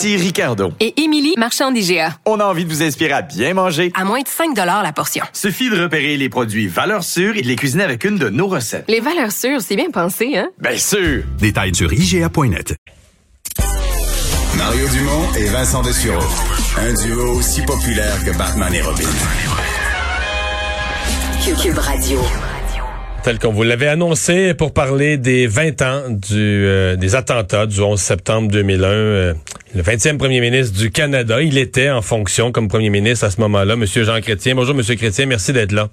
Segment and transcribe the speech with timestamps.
[0.00, 0.72] Ici Ricardo.
[0.80, 2.16] Et Émilie, marchand d'IGA.
[2.24, 3.92] On a envie de vous inspirer à bien manger.
[3.94, 5.22] À moins de 5 la portion.
[5.34, 8.46] Suffit de repérer les produits valeurs sûres et de les cuisiner avec une de nos
[8.46, 8.86] recettes.
[8.88, 10.48] Les valeurs sûres, c'est bien pensé, hein?
[10.58, 11.24] Bien sûr!
[11.38, 12.76] Détails sur IGA.net.
[14.56, 16.24] Mario Dumont et Vincent Dessureau.
[16.78, 19.04] Un duo aussi populaire que Batman et Robin.
[21.62, 22.20] Cube Radio.
[23.22, 27.78] Tel qu'on vous l'avait annoncé pour parler des 20 ans du, euh, des attentats du
[27.80, 28.86] 11 septembre 2001.
[28.88, 29.34] euh,
[29.74, 33.38] le 20e premier ministre du Canada, il était en fonction comme premier ministre à ce
[33.42, 34.54] moment-là, Monsieur Jean Chrétien.
[34.54, 35.90] Bonjour, Monsieur Chrétien, merci d'être là.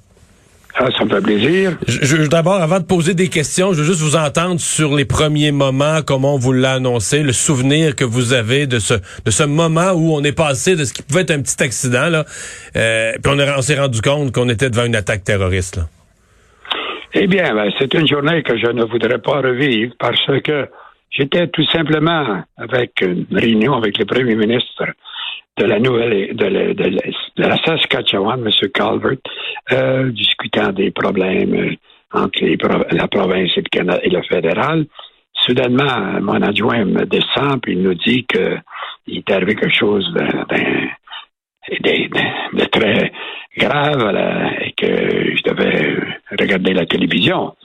[0.80, 1.78] Ah, ça me fait plaisir.
[1.88, 5.06] Je, je- D'abord, avant de poser des questions, je veux juste vous entendre sur les
[5.06, 8.94] premiers moments, comment on vous l'a annoncé, le souvenir que vous avez de ce
[9.26, 12.08] de ce moment où on est passé de ce qui pouvait être un petit accident,
[12.10, 12.26] là,
[12.78, 15.76] euh, puis on, on s'est rendu compte qu'on était devant une attaque terroriste.
[15.78, 15.88] Là.
[17.20, 20.70] Eh bien, ben, c'est une journée que je ne voudrais pas revivre parce que
[21.10, 24.86] j'étais tout simplement avec une réunion avec le premier ministre
[25.58, 28.52] de la nouvelle de la, de la- Saskatchewan, M.
[28.72, 29.18] Calvert,
[29.72, 31.76] euh, discutant des problèmes euh,
[32.14, 32.58] entre les
[32.92, 34.86] la province et le Canada et le fédéral.
[35.34, 38.58] Soudainement, mon adjoint me descend et il nous dit que
[39.08, 40.28] il est arrivé quelque chose de,
[42.72, 43.12] très
[43.58, 44.16] grave
[44.62, 45.27] et que
[46.48, 47.56] regarder la télévision.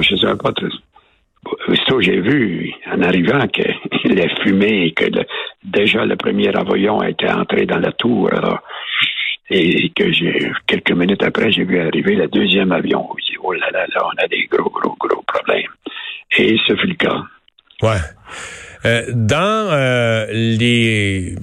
[0.00, 0.52] Je ne savais pas.
[1.68, 5.06] Aussitôt, j'ai vu, en arrivant, qu'il a fumé et que
[5.64, 8.30] déjà le premier avion était entré dans la tour.
[9.52, 10.04] Et que
[10.66, 13.08] quelques minutes après, j'ai vu arriver le deuxième avion.
[13.18, 15.72] J'ai dit, oh là là, là, on a des gros, gros, gros problèmes.
[16.38, 17.22] Et ce fut le cas.
[17.82, 17.98] Ouais.
[18.84, 21.34] Euh, dans euh, les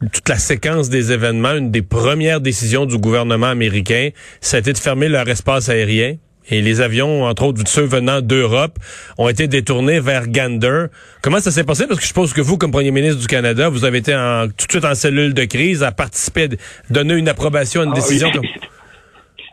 [0.00, 4.10] toute la séquence des événements, une des premières décisions du gouvernement américain,
[4.52, 6.16] été de fermer leur espace aérien.
[6.50, 8.72] Et les avions, entre autres ceux venant d'Europe,
[9.18, 10.86] ont été détournés vers Gander.
[11.22, 11.86] Comment ça s'est passé?
[11.86, 14.46] Parce que je suppose que vous, comme premier ministre du Canada, vous avez été en,
[14.48, 16.48] tout de suite en cellule de crise, à participer,
[16.90, 18.34] donner une approbation à une Ah décision oui.
[18.34, 18.46] comme...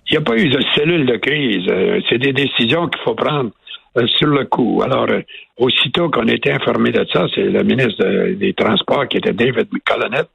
[0.09, 1.65] Il n'y a pas eu de cellule de crise.
[1.69, 3.51] Euh, C'est des décisions qu'il faut prendre
[3.97, 4.81] euh, sur le coup.
[4.83, 5.19] Alors, euh,
[5.57, 9.67] aussitôt qu'on était informé de ça, c'est le ministre de- des Transports qui était David
[9.85, 10.29] Colonnette,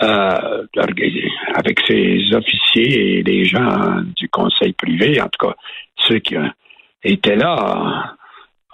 [0.00, 0.66] euh,
[1.54, 5.54] avec ses officiers et les gens du conseil privé, en tout cas
[6.08, 6.48] ceux qui euh,
[7.04, 8.14] étaient là,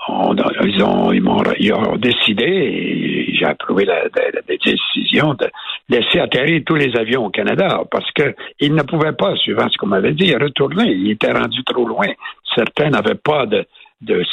[0.08, 4.04] ils ont, ils ont décidé, et j'ai approuvé la,
[4.48, 5.48] décision de
[5.88, 9.76] laisser atterrir tous les avions au Canada parce que ils ne pouvaient pas, suivant ce
[9.76, 10.92] qu'on m'avait dit, retourner.
[10.92, 12.06] Ils étaient rendus trop loin.
[12.54, 13.66] Certains n'avaient pas de,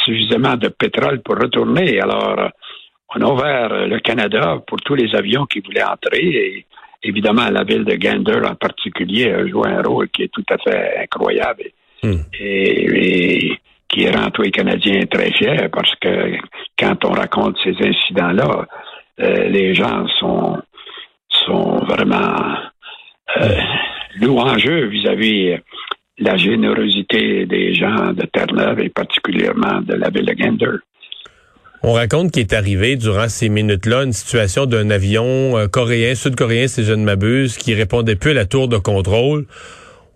[0.05, 1.99] suffisamment de pétrole pour retourner.
[1.99, 2.51] Alors,
[3.15, 6.65] on a ouvert le Canada pour tous les avions qui voulaient entrer
[7.07, 10.57] évidemment la ville de Gander en particulier a joué un rôle qui est tout à
[10.57, 11.73] fait incroyable et,
[12.07, 12.21] Hmm.
[12.39, 16.35] et- et qui rend tous les Canadiens très fiers parce que
[16.77, 18.65] quand on raconte ces incidents-là,
[19.21, 20.57] euh, les gens sont
[21.45, 22.57] sont vraiment
[23.41, 23.49] euh,
[24.21, 25.55] louangeux vis-à-vis
[26.19, 30.77] la générosité des gens de Terre-Neuve et particulièrement de la ville de Gander.
[31.87, 36.67] On raconte qu'il est arrivé durant ces minutes-là une situation d'un avion euh, coréen, sud-coréen,
[36.67, 39.45] si je ne m'abuse, qui répondait plus à la tour de contrôle,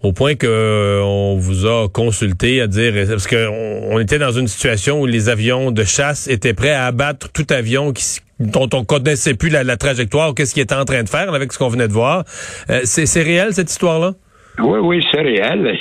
[0.01, 3.47] au point que euh, on vous a consulté à dire parce que
[3.91, 7.45] on, était dans une situation où les avions de chasse étaient prêts à abattre tout
[7.51, 7.93] avion
[8.39, 11.59] dont on connaissait plus la, trajectoire, qu'est-ce qu'il était en train de faire avec ce
[11.59, 12.23] qu'on venait de voir.
[12.71, 14.13] Euh, c'est réel cette histoire-là?
[14.57, 15.77] Oui, oui, c'est réel.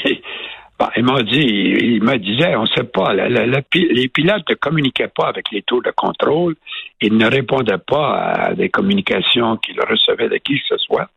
[0.78, 5.10] Bon, il m'a dit, il me disait, on ne sait pas, les pilotes ne communiquaient
[5.12, 6.54] pas avec les tours de contrôle,
[7.00, 11.08] ils ne répondaient pas à des communications qu'ils recevaient de qui que ce soit.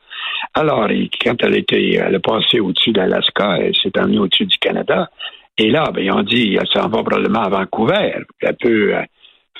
[0.56, 0.88] Alors,
[1.24, 5.10] quand elle était, elle est passée au-dessus d'Alaska, elle s'est emmenée au-dessus du Canada.
[5.58, 8.16] Et là, ben, ils ont dit, elle s'en va probablement à Vancouver.
[8.42, 9.02] Elle peut euh,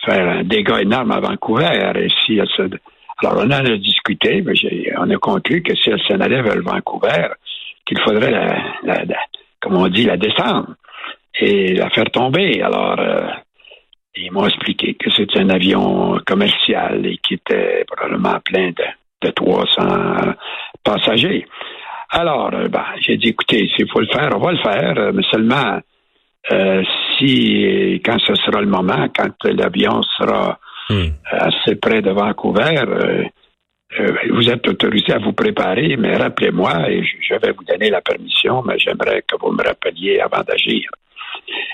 [0.04, 1.70] faire un dégât énorme à Vancouver.
[1.96, 2.80] Et si elle.
[3.24, 4.54] Alors, on en a discuté, mais
[4.98, 7.28] on a conclu que si elle s'en allait vers Vancouver,
[7.86, 9.06] qu'il faudrait la- la-
[9.62, 10.76] comme on dit, la descendre
[11.40, 12.62] et la faire tomber.
[12.62, 13.28] Alors, euh,
[14.16, 19.32] ils m'ont expliqué que c'était un avion commercial et qui était probablement plein de, de
[19.32, 20.34] 300
[20.84, 21.46] passagers.
[22.10, 25.12] Alors, euh, ben, j'ai dit, écoutez, s'il faut le faire, on va le faire, euh,
[25.14, 25.80] mais seulement
[26.52, 26.84] euh,
[27.18, 30.60] si, quand ce sera le moment, quand l'avion sera
[31.32, 32.76] assez près de Vancouver.
[32.80, 33.24] Euh,
[34.00, 38.02] euh, vous êtes autorisé à vous préparer, mais rappelez-moi, et je, vais vous donner la
[38.02, 40.90] permission, mais j'aimerais que vous me rappeliez avant d'agir.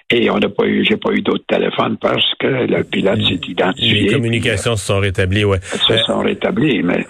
[0.10, 3.40] Et on n'a pas eu, j'ai pas eu d'autres téléphones parce que le pilote s'est
[3.48, 4.02] identifié.
[4.02, 5.60] Les communications se sont rétablies, ouais.
[5.62, 7.06] Se sont rétablies, mais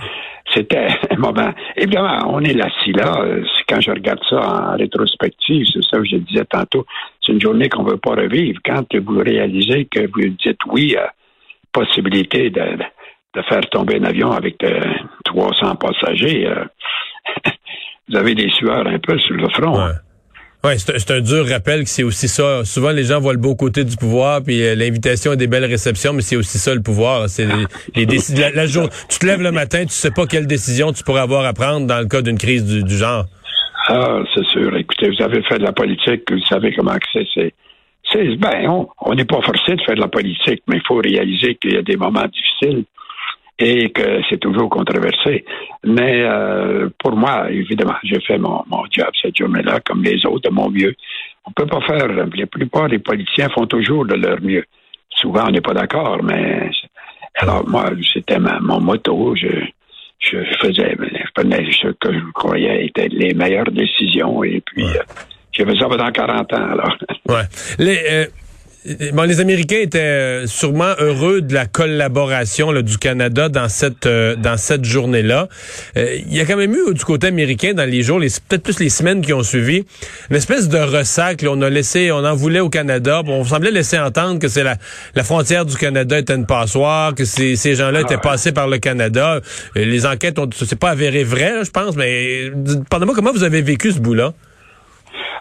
[0.53, 1.53] c'était un moment.
[1.75, 3.21] Évidemment, on est assis là.
[3.21, 6.85] euh, Quand je regarde ça en rétrospective, c'est ça que je disais tantôt.
[7.25, 8.59] C'est une journée qu'on veut pas revivre.
[8.65, 11.13] Quand vous réalisez que vous dites oui à
[11.71, 12.61] possibilité de,
[13.37, 14.79] de faire tomber un avion avec euh,
[15.25, 16.63] 300 passagers, euh,
[18.09, 19.77] vous avez des sueurs un peu sur le front.
[19.77, 19.93] Ouais.
[20.63, 22.65] Ouais, c'est un- dur rappel que c'est aussi ça.
[22.65, 25.65] Souvent, les gens voient le beau côté du pouvoir, puis euh, l'invitation a des belles
[25.65, 27.29] réceptions, mais c'est aussi ça le pouvoir.
[27.29, 30.25] C'est les, les déci- la, la jour, tu te lèves le matin, tu sais pas
[30.25, 33.25] quelle décision tu pourrais avoir à prendre dans le cas d'une crise du, du genre.
[33.87, 34.75] Ah, c'est sûr.
[34.75, 37.53] Écoutez, vous avez fait de la politique, vous savez comment c'est.
[38.37, 41.55] ben, on- on n'est pas forcé de faire de la politique, mais il faut réaliser
[41.55, 42.83] qu'il y a des moments difficiles
[43.59, 45.43] et que c'est toujours controversé.
[45.83, 50.49] Mais euh, pour moi, évidemment, j'ai fait mon, mon job cette journée-là, comme les autres,
[50.49, 50.93] de mon mieux.
[51.45, 52.07] On peut pas faire.
[52.07, 54.65] La plupart des politiciens font toujours de leur mieux.
[55.09, 56.69] Souvent, on n'est pas d'accord, mais
[57.35, 59.35] alors moi, c'était ma- mon motto.
[59.35, 59.47] Je,
[60.19, 65.01] je faisais, je prenais ce que je croyais étaient les meilleures décisions et puis euh,
[65.51, 66.69] j'ai fait ça pendant 40 ans.
[66.73, 66.97] Alors,
[67.29, 67.43] Ouais.
[67.79, 68.25] Les, euh,
[69.13, 74.05] bon, les Américains étaient euh, sûrement heureux de la collaboration là, du Canada dans cette
[74.05, 75.47] euh, dans cette journée-là.
[75.97, 78.63] Euh, Il y a quand même eu du côté américain dans les jours, les peut-être
[78.63, 79.85] plus les semaines qui ont suivi,
[80.29, 81.41] une espèce de ressac.
[81.41, 81.49] là.
[81.51, 83.23] on a laissé, on en voulait au Canada.
[83.23, 84.77] Bon, on semblait laisser entendre que c'est la,
[85.15, 88.77] la frontière du Canada était une passoire, que ces, ces gens-là étaient passés par le
[88.77, 89.41] Canada.
[89.75, 92.51] Euh, Les enquêtes ont, c'est pas avéré vrai, là, je pense, mais
[92.89, 94.33] parlez-moi comment vous avez vécu ce bout-là.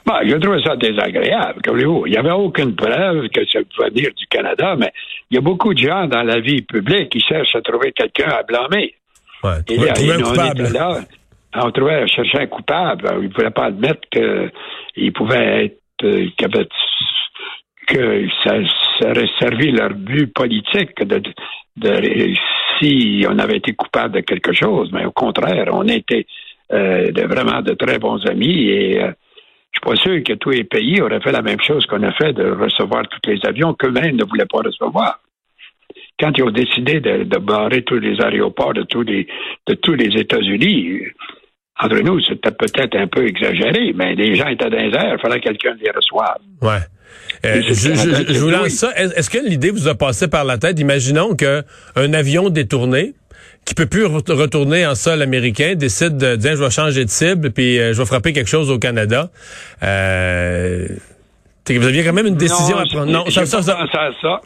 [0.05, 1.61] Bon, je trouvais ça désagréable.
[1.65, 2.07] Comme vous.
[2.07, 4.93] Il n'y avait aucune preuve que ça pouvait venir du Canada, mais
[5.31, 8.31] il y a beaucoup de gens dans la vie publique qui cherchent à trouver quelqu'un
[8.31, 8.95] à blâmer.
[9.45, 10.99] Ouais, Et là, un on était là,
[11.55, 13.09] on trouvait, cherchait un coupable.
[13.23, 16.69] Il ne voulait pas admettre qu'il pouvait être, euh, qu'il avait-
[17.87, 18.55] que ça,
[18.99, 21.23] ça aurait servi leur but politique de,
[21.77, 22.35] de,
[22.81, 24.91] si on avait été coupable de quelque chose.
[24.93, 26.27] Mais au contraire, on était
[26.73, 29.13] euh, de, vraiment de très bons amis et euh,
[29.77, 32.33] suis pas sûr que tous les pays auraient fait la même chose qu'on a fait
[32.33, 35.21] de recevoir tous les avions qu'eux-mêmes ne voulaient pas recevoir
[36.19, 39.27] quand ils ont décidé de, de barrer tous les aéroports de tous les,
[39.67, 41.01] de tous les États-Unis,
[41.79, 45.21] entre nous, c'était peut-être un peu exagéré, mais les gens étaient dans les airs, il
[45.21, 46.39] fallait que quelqu'un les reçoive.
[46.63, 46.79] Ouais.
[47.45, 48.93] Euh, je, je- je- je vous lance ça.
[48.97, 50.81] Est- Est-ce que l'idée vous a passé par la tête?
[50.81, 51.63] Imaginons que
[51.97, 53.13] un avion détourné
[53.67, 57.11] qui peut plus re- retourner en sol américain décide de dire je vais changer de
[57.11, 59.29] cible puis euh, je vais frapper quelque chose au Canada.
[59.83, 60.87] Euh,
[61.69, 63.07] vous aviez quand même une décision non, à prendre.
[63.13, 64.41] Non, ça, pas ça, ça- pensé à ça.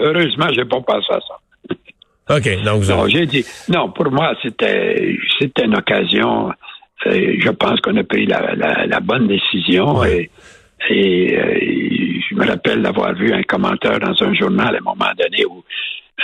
[0.00, 2.36] Heureusement, j'ai pas pensé à ça.
[2.36, 6.50] OK, donc vous Non, avez- j'ai dit, non, pour moi, c'était, c'était une occasion.
[7.06, 10.30] euh, je pense qu'on a pris la, la, la bonne décision et,
[10.90, 11.58] et euh,
[12.28, 15.62] je me rappelle d'avoir vu un commentaire dans un journal à un moment donné où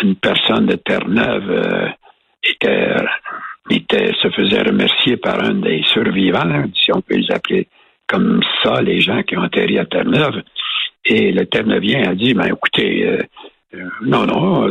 [0.02, 1.90] une personne de Terre-Neuve
[3.70, 7.68] était, se faisait remercier par un des survivants, si on peut les appeler
[8.06, 10.42] comme ça, les gens qui ont atterri à Terre-Neuve.
[11.06, 13.18] Et le Terre-Neuvien a dit, ben écoutez, euh,
[13.74, 14.68] euh, non, non,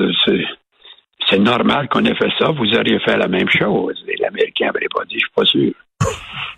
[1.30, 2.52] c'est normal qu'on ait fait ça.
[2.52, 4.03] Vous auriez fait la même chose.
[4.08, 5.74] Et l'Américain n'avait pas dit, je suis pas sûr.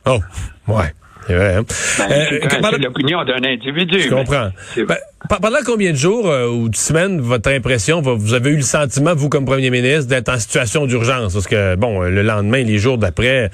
[0.05, 0.19] Oh,
[0.67, 0.91] ouais.
[1.27, 1.63] C'est vrai, hein?
[1.97, 3.99] Ben, Euh, c'est pendant- c'est l'opinion d'un individu.
[3.99, 4.49] Je comprends.
[4.77, 4.85] Ben,
[5.29, 8.61] pe- pendant combien de jours euh, ou de semaines, votre impression, vous avez eu le
[8.61, 11.33] sentiment, vous comme premier ministre, d'être en situation d'urgence?
[11.33, 13.49] Parce que, bon, le lendemain, les jours d'après,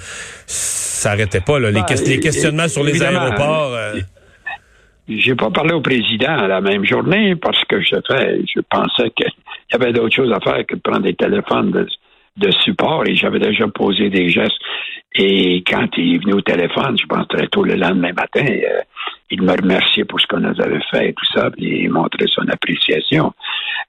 [0.47, 1.59] ça n'arrêtait pas.
[1.59, 3.73] Là, les, Ben, les questionnements sur les aéroports.
[3.73, 3.93] euh,
[5.07, 9.27] J'ai pas parlé au président la même journée parce que je fais, je pensais qu'il
[9.71, 11.87] y avait d'autres choses à faire que de prendre des téléphones de,
[12.37, 14.53] de support et j'avais déjà posé des gestes.
[15.13, 18.81] Et quand il est venu au téléphone, je pense très tôt le lendemain matin, euh,
[19.29, 22.27] il me remerciait pour ce qu'on nous avait fait et tout ça, puis il montrait
[22.27, 23.33] son appréciation.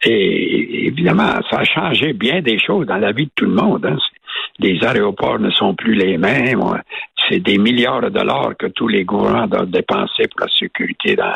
[0.05, 3.87] Et évidemment, ça a changé bien des choses dans la vie de tout le monde.
[3.87, 3.97] hein.
[4.59, 6.61] Les aéroports ne sont plus les mêmes.
[7.29, 11.35] C'est des milliards de dollars que tous les gouvernements doivent dépenser pour la sécurité dans,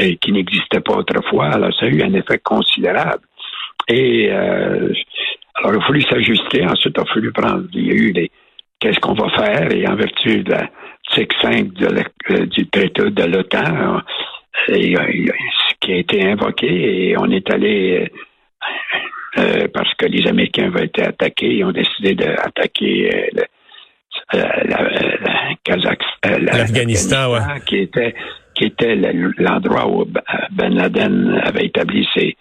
[0.00, 1.50] euh, qui n'existait pas autrefois.
[1.54, 3.22] Alors, ça a eu un effet considérable.
[3.88, 4.92] Et euh,
[5.54, 6.64] alors, il a fallu s'ajuster.
[6.66, 7.64] Ensuite, il a fallu prendre.
[7.72, 8.30] Il y a eu les.
[8.80, 9.72] Qu'est-ce qu'on va faire?
[9.72, 14.00] Et en vertu de l'article 5 de la- euh, du traité de l'OTAN,
[14.68, 14.96] euh, euh,
[15.68, 18.10] ce qui a été invoqué, et on est allé.
[19.38, 24.64] euh, parce que les Américains avaient été attaqués, ils ont décidé d'attaquer euh, le- la,
[24.64, 24.88] la,
[25.20, 27.60] la Kazakhstan, la- L'Afghanistan, ouais.
[27.64, 28.14] qui était
[28.54, 30.04] qui était le- l'endroit où
[30.50, 32.36] Ben Laden avait établi ses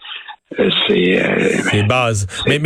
[0.57, 2.25] c'est euh, bases.
[2.47, 2.59] Mais,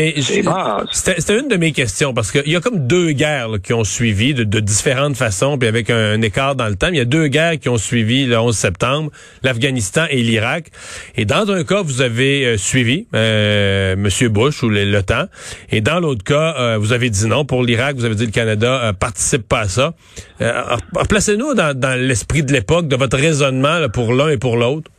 [0.91, 3.83] c'était une de mes questions parce qu'il y a comme deux guerres là, qui ont
[3.83, 6.87] suivi de, de différentes façons, puis avec un, un écart dans le temps.
[6.87, 9.11] Il y a deux guerres qui ont suivi le 11 septembre,
[9.43, 10.67] l'Afghanistan et l'Irak.
[11.15, 15.25] Et dans un cas, vous avez euh, suivi euh, Monsieur Bush ou le- l'OTAN,
[15.71, 17.43] et dans l'autre cas, euh, vous avez dit non.
[17.45, 19.93] Pour l'Irak, vous avez dit le Canada participe pas à ça.
[20.41, 20.61] Euh,
[21.09, 24.89] Placez-nous dans, dans l'esprit de l'époque, de votre raisonnement là, pour l'un et pour l'autre.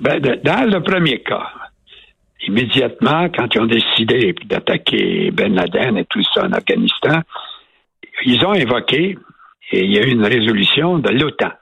[0.00, 1.48] Ben, dans le premier cas,
[2.46, 7.20] immédiatement, quand ils ont décidé d'attaquer Ben Laden et tout ça en Afghanistan,
[8.24, 9.18] ils ont invoqué,
[9.72, 11.52] et il y a eu une résolution de l'OTAN.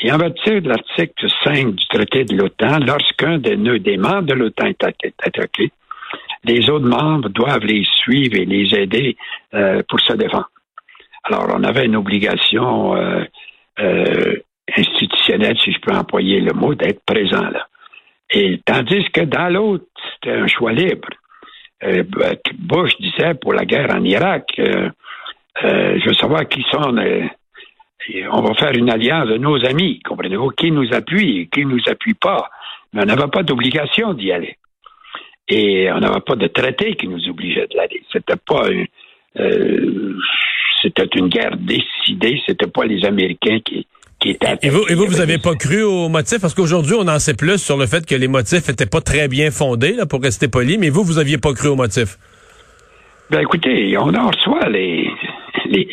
[0.00, 4.34] Et en vertu de l'article 5 du traité de l'OTAN, lorsqu'un des, des membres de
[4.34, 5.72] l'OTAN est atta- attaqué,
[6.44, 9.16] les autres membres doivent les suivre et les aider
[9.54, 10.50] euh, pour se défendre.
[11.24, 13.24] Alors, on avait une obligation euh,
[13.80, 14.36] euh,
[14.76, 17.66] institutionnelle, si je peux employer le mot, d'être présent là.
[18.30, 19.86] Et tandis que dans l'autre,
[20.30, 21.08] un choix libre.
[21.84, 22.02] Euh,
[22.58, 24.90] Bush disait pour la guerre en Irak, euh,
[25.64, 26.96] euh, je veux savoir qui sont.
[28.32, 31.80] on va faire une alliance de nos amis, comprenez-vous, qui nous appuie et qui nous
[31.88, 32.50] appuie pas?
[32.92, 34.56] Mais on n'avait pas d'obligation d'y aller.
[35.48, 38.02] Et on n'avait pas de traité qui nous obligeait de l'aller.
[38.12, 38.84] C'était pas un-
[39.40, 40.14] euh,
[40.82, 43.86] c'était une guerre décidée, c'était pas les Américains qui,
[44.36, 46.40] qui Et vous, et vous, vous avez pas cru aux motifs?
[46.40, 49.28] Parce qu'aujourd'hui, on en sait plus sur le fait que les motifs étaient pas très
[49.28, 52.16] bien fondés, là, pour rester poli, mais vous, vous aviez pas cru aux motifs.
[53.30, 55.08] Ben écoutez, on en reçoit les,
[55.66, 55.86] les,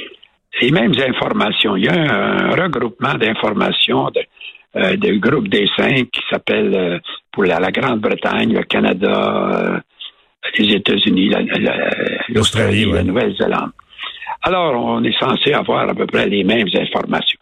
[0.62, 1.76] les mêmes informations.
[1.76, 4.22] Il y a un, regroupement d'informations de,
[4.78, 7.00] euh, du groupe des cinq qui s'appelle euh,
[7.34, 9.80] pour la, la Grande-Bretagne, le Canada, euh,
[10.58, 11.90] les États-Unis, la- la-
[12.30, 12.94] L'Australie, ouais.
[12.94, 13.72] la Nouvelle-Zélande.
[14.44, 17.35] Alors, on est censé avoir à peu près les mêmes informations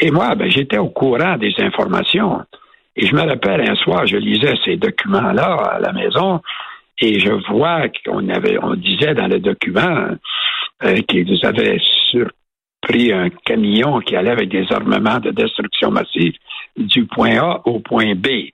[0.00, 2.42] Et moi, ben, j'étais au courant des informations.
[2.96, 6.40] Et je me rappelle un soir, je lisais ces documents-là à la maison,
[7.00, 10.08] et je vois qu'on avait, on disait dans le document
[10.84, 11.78] euh, qu'ils avaient
[12.10, 16.34] surpris un camion qui allait avec des armements de destruction massive
[16.76, 18.50] du point A au point B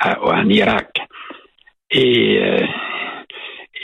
[0.00, 0.98] en Irak.
[1.90, 2.66] Et, euh,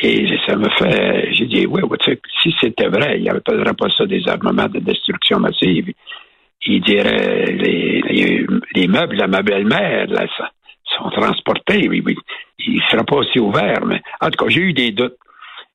[0.01, 2.21] et ça me fait, j'ai dit, oui, oui, tu sais,
[2.61, 5.93] c'était vrai, il n'y appellerait pas ça des armements de destruction massive.
[6.67, 10.51] Il dirait, les, les, les meubles de ma belle-mère, là, ça-
[10.97, 12.17] sont transportés, oui, oui.
[12.67, 15.17] Il ne sera pas aussi ouvert, mais en tout cas, j'ai eu des doutes.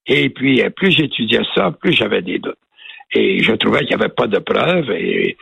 [0.07, 2.57] Et puis, euh, plus j'étudiais ça, plus j'avais des doutes.
[3.13, 5.37] Et je trouvais qu'il n'y avait pas de preuves et,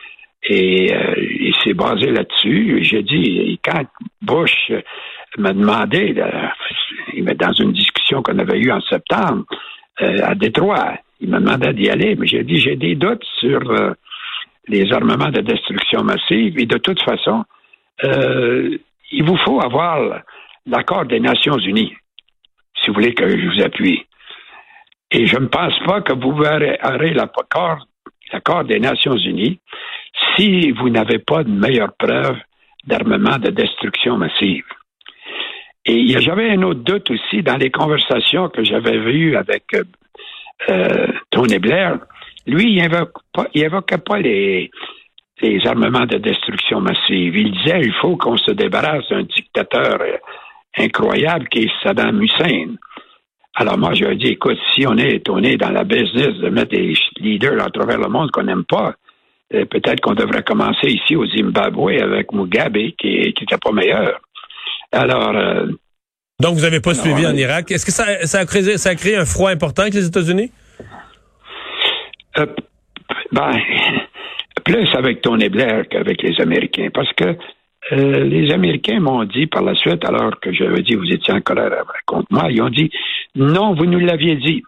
[0.50, 2.80] euh, il s'est basé là-dessus.
[2.82, 3.84] J'ai dit, quand
[4.20, 4.72] Bush
[5.38, 9.44] m'a demandé, dans une discussion qu'on avait eue en septembre
[10.02, 13.60] euh, à Détroit, il m'a demandé d'y aller, mais j'ai dit, j'ai des doutes sur
[13.70, 13.92] euh,
[14.66, 17.44] les armements de destruction massive et de toute façon,
[18.04, 18.76] euh,
[19.12, 20.22] il vous faut avoir
[20.66, 21.94] l'accord des Nations Unies,
[22.80, 24.04] si vous voulez que je vous appuie.
[25.12, 27.86] Et je ne pense pas que vous aurez l'accord
[28.32, 29.60] l'accord des Nations Unies
[30.34, 32.36] si vous n'avez pas de meilleure preuve
[32.84, 34.64] d'armement de destruction massive.
[35.84, 39.64] Et j'avais un autre doute aussi dans les conversations que j'avais vues avec
[40.70, 41.98] euh, Tony Blair.
[42.46, 44.70] Lui, il évoque pas, les,
[45.64, 47.36] armements de destruction massive.
[47.36, 50.16] Il disait il faut qu'on se débarrasse d'un dictateur euh,
[50.76, 52.76] incroyable qui est Saddam Hussein.
[53.54, 56.70] Alors moi, je lui ai dit, écoute, si on est, dans la business de mettre
[56.70, 58.94] des leaders à travers le monde qu'on n'aime pas,
[59.54, 64.20] euh, peut-être qu'on devrait commencer ici au Zimbabwe avec Mugabe, qui n'était pas meilleur.
[64.90, 65.34] Alors,
[66.40, 67.70] Donc, vous n'avez pas Non, suivi en Irak.
[67.70, 70.50] Est-ce que ça, ça, a créé, ça a créé un froid important avec les États-Unis?
[72.38, 72.46] Euh,
[73.30, 73.52] ben,
[74.64, 77.36] plus avec Tony Blair qu'avec les Américains, parce que
[77.92, 81.40] euh, les Américains m'ont dit par la suite, alors que j'avais dit vous étiez en
[81.40, 81.70] colère
[82.06, 82.90] contre moi, ils ont dit
[83.34, 84.62] non, vous nous l'aviez dit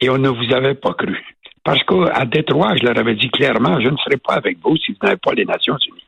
[0.00, 1.18] et on ne vous avait pas cru.
[1.64, 4.92] Parce qu'à Détroit, je leur avais dit clairement, je ne serai pas avec vous si
[4.92, 6.06] vous n'avez pas les Nations Unies.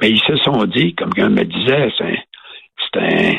[0.00, 1.88] Mais ils se sont dit, comme quelqu'un me disait,
[2.94, 3.38] c'est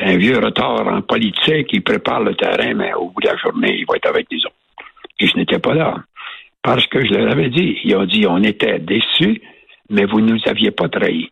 [0.00, 3.76] un, vieux retard en politique, il prépare le terrain, mais au bout de la journée,
[3.78, 4.54] il va être avec les autres.
[5.20, 5.94] Et je n'étais pas là.
[6.62, 9.40] Parce que je leur avais dit, ils ont dit, on était déçus,
[9.90, 11.30] mais vous ne nous aviez pas trahis.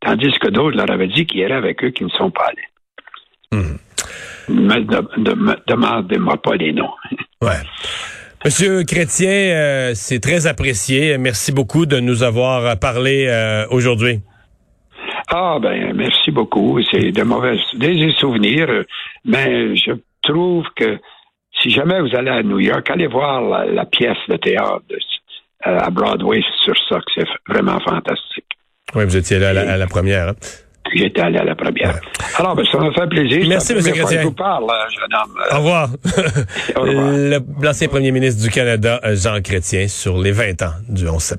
[0.00, 3.62] Tandis que d'autres leur avaient dit qu'ils iraient avec eux qui ne sont pas allés.
[4.48, 6.90] Ne de- de- me demandez-moi pas les noms.
[7.42, 7.56] Ouais.
[8.44, 11.16] Monsieur Chrétien, euh, c'est très apprécié.
[11.16, 14.20] Merci beaucoup de nous avoir parlé euh, aujourd'hui.
[15.32, 16.80] Ah ben merci beaucoup.
[16.90, 18.84] C'est de mauvais des souvenirs, euh,
[19.24, 20.98] mais je trouve que
[21.62, 24.98] si jamais vous allez à New York, allez voir la, la pièce de théâtre de-
[25.62, 28.46] à Broadway sur ça, que c'est vraiment fantastique.
[28.94, 30.28] Oui, vous étiez là à la, à la première.
[30.30, 30.34] hein?
[30.92, 32.00] J'étais allé à la première.
[32.36, 33.44] Alors, ben, ça m'a fait plaisir.
[33.46, 33.78] Merci, M.
[33.82, 34.22] Chrétien.
[34.22, 35.38] Je vous parle, euh, jeune homme.
[35.52, 35.88] Au revoir.
[36.76, 37.40] Au revoir.
[37.62, 41.38] L'ancien premier ministre du Canada, Jean Chrétien, sur les 20 ans du 11 septembre.